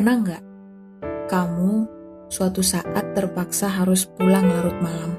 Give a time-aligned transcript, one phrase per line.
[0.00, 0.44] Pernah nggak
[1.28, 1.72] kamu
[2.32, 5.12] suatu saat terpaksa harus pulang larut malam?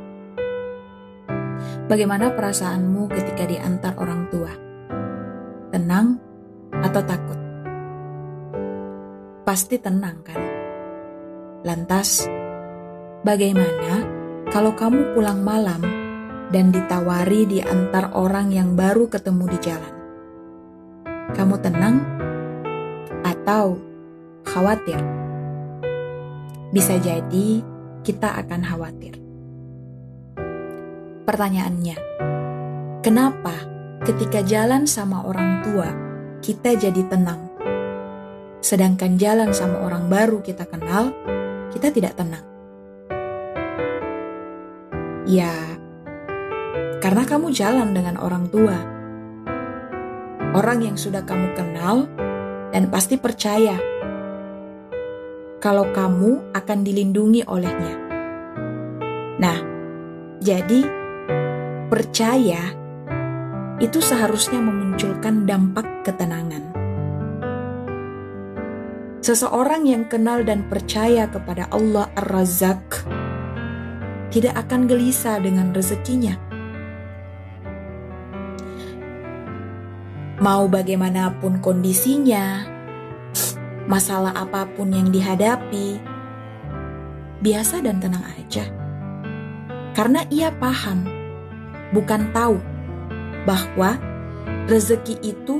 [1.86, 4.50] Bagaimana perasaanmu ketika diantar orang tua?
[5.70, 6.18] Tenang
[6.82, 7.38] atau takut?
[9.46, 10.42] Pasti tenang kan?
[11.62, 12.26] Lantas,
[13.22, 14.02] bagaimana
[14.50, 15.86] kalau kamu pulang malam
[16.50, 19.94] dan ditawari diantar orang yang baru ketemu di jalan?
[21.38, 22.02] Kamu tenang
[23.22, 23.91] atau
[24.52, 25.00] khawatir?
[26.76, 27.64] Bisa jadi
[28.04, 29.16] kita akan khawatir.
[31.24, 31.98] Pertanyaannya,
[33.00, 33.56] kenapa
[34.04, 35.90] ketika jalan sama orang tua
[36.44, 37.48] kita jadi tenang?
[38.60, 41.16] Sedangkan jalan sama orang baru kita kenal,
[41.72, 42.44] kita tidak tenang.
[45.24, 45.56] Ya,
[47.00, 48.76] karena kamu jalan dengan orang tua.
[50.52, 52.12] Orang yang sudah kamu kenal
[52.76, 53.91] dan pasti percaya
[55.62, 57.96] kalau kamu akan dilindungi olehnya.
[59.38, 59.58] Nah,
[60.42, 60.82] jadi
[61.86, 62.74] percaya
[63.78, 66.74] itu seharusnya memunculkan dampak ketenangan.
[69.22, 73.06] Seseorang yang kenal dan percaya kepada Allah Ar-Razzaq
[74.34, 76.42] tidak akan gelisah dengan rezekinya.
[80.42, 82.66] Mau bagaimanapun kondisinya,
[83.90, 86.02] masalah apa pun yang dihadapi,
[87.42, 88.66] biasa dan tenang aja.
[89.98, 91.04] Karena ia paham,
[91.92, 92.58] bukan tahu,
[93.44, 93.98] bahwa
[94.70, 95.60] rezeki itu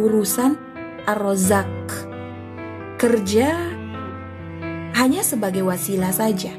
[0.00, 0.56] urusan
[1.04, 1.68] ar-rozak.
[3.00, 3.56] Kerja
[4.96, 6.52] hanya sebagai wasilah saja.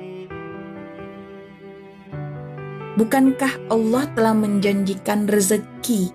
[2.97, 6.11] Bukankah Allah telah menjanjikan rezeki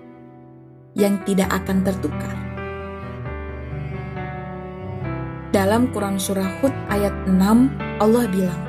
[0.93, 2.35] yang tidak akan tertukar?
[5.57, 7.33] Dalam Quran Surah Hud ayat 6,
[7.97, 8.61] Allah bilang,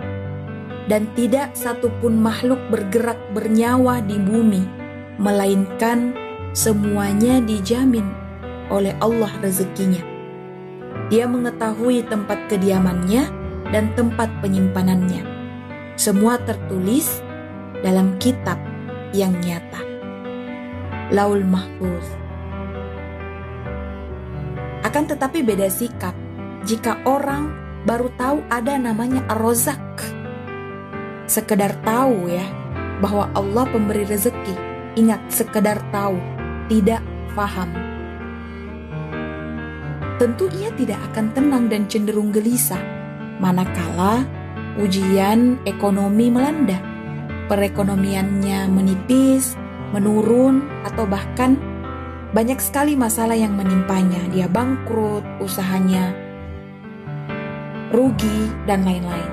[0.88, 4.64] Dan tidak satupun makhluk bergerak bernyawa di bumi,
[5.20, 6.16] melainkan
[6.56, 8.08] semuanya dijamin
[8.72, 10.00] oleh Allah rezekinya.
[11.12, 13.28] Dia mengetahui tempat kediamannya
[13.68, 15.28] dan tempat penyimpanannya.
[16.00, 17.20] Semua tertulis
[17.84, 18.56] dalam kitab
[19.12, 19.84] yang nyata.
[21.12, 22.08] Laul Mahfuz.
[24.88, 26.16] Akan tetapi beda sikap
[26.68, 27.48] jika orang
[27.88, 29.80] baru tahu ada namanya Ar-Rozak.
[31.24, 32.44] Sekedar tahu ya
[33.00, 34.68] bahwa Allah pemberi rezeki.
[35.00, 36.20] Ingat, sekedar tahu,
[36.68, 37.00] tidak
[37.32, 37.72] paham.
[40.20, 42.82] Tentu ia tidak akan tenang dan cenderung gelisah
[43.40, 44.28] manakala
[44.76, 46.76] ujian ekonomi melanda.
[47.48, 49.56] Perekonomiannya menipis,
[49.96, 51.56] menurun, atau bahkan
[52.36, 54.20] banyak sekali masalah yang menimpanya.
[54.28, 56.27] Dia bangkrut, usahanya
[57.92, 59.32] rugi, dan lain-lain.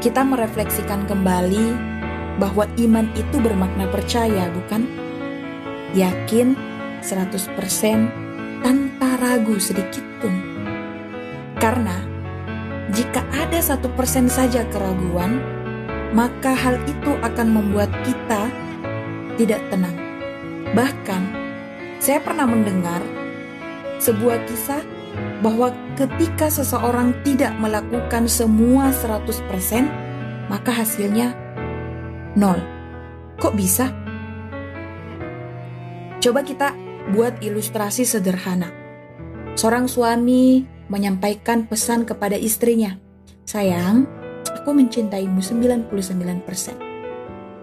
[0.00, 1.66] Kita merefleksikan kembali
[2.40, 4.88] bahwa iman itu bermakna percaya, bukan?
[5.92, 6.56] Yakin
[7.04, 10.32] 100% tanpa ragu sedikit pun.
[11.60, 12.00] Karena
[12.96, 15.42] jika ada satu persen saja keraguan,
[16.16, 18.48] maka hal itu akan membuat kita
[19.36, 19.96] tidak tenang.
[20.72, 21.22] Bahkan,
[22.00, 23.04] saya pernah mendengar
[24.00, 24.80] sebuah kisah
[25.40, 29.88] bahwa ketika seseorang tidak melakukan semua 100%,
[30.48, 31.32] maka hasilnya
[32.36, 32.60] nol.
[33.40, 33.88] Kok bisa?
[36.20, 36.76] Coba kita
[37.16, 38.68] buat ilustrasi sederhana.
[39.56, 40.62] Seorang suami
[40.92, 43.00] menyampaikan pesan kepada istrinya,
[43.48, 44.04] Sayang,
[44.52, 45.90] aku mencintaimu 99%.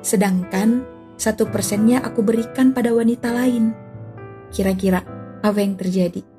[0.03, 0.84] Sedangkan
[1.18, 3.72] satu persennya aku berikan pada wanita lain.
[4.52, 5.02] Kira-kira
[5.41, 6.37] apa yang terjadi?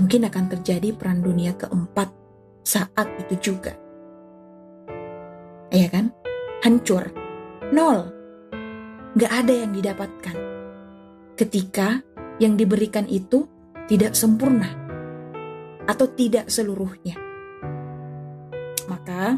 [0.00, 2.08] Mungkin akan terjadi perang dunia keempat
[2.64, 3.76] saat itu juga.
[5.68, 6.16] Ya kan?
[6.64, 7.12] Hancur.
[7.68, 8.08] Nol.
[9.20, 10.36] Gak ada yang didapatkan.
[11.36, 12.00] Ketika
[12.40, 13.44] yang diberikan itu
[13.84, 14.72] tidak sempurna.
[15.84, 17.20] Atau tidak seluruhnya.
[18.88, 19.36] Maka,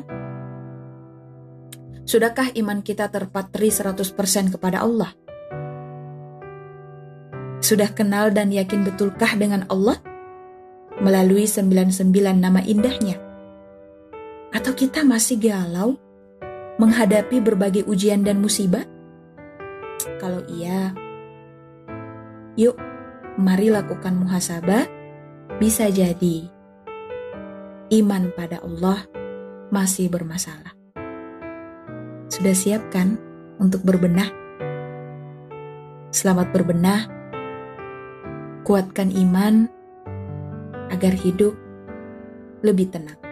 [2.07, 5.11] sudahkah iman kita terpatri 100% kepada Allah?
[7.63, 10.12] Sudah kenal dan yakin betulkah dengan Allah?
[11.03, 13.19] Melalui 99 nama indahnya?
[14.55, 15.99] Atau kita masih galau
[16.79, 18.87] menghadapi berbagai ujian dan musibah?
[20.23, 20.95] Kalau iya,
[22.55, 22.79] yuk
[23.37, 24.87] mari lakukan muhasabah.
[25.61, 26.49] Bisa jadi
[27.93, 29.05] iman pada Allah
[29.69, 30.75] masih bermasalah.
[32.33, 33.21] Sudah siap kan
[33.61, 34.27] untuk berbenah?
[36.13, 37.07] Selamat berbenah,
[38.65, 39.69] kuatkan iman,
[40.93, 41.57] agar hidup
[42.61, 43.32] lebih tenang.